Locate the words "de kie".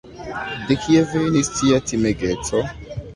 0.69-1.03